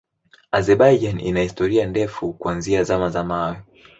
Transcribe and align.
Azerbaijan 0.51 1.19
ina 1.19 1.41
historia 1.41 1.85
ndefu 1.85 2.33
kuanzia 2.33 2.83
Zama 2.83 3.09
za 3.09 3.23
Mawe. 3.23 3.57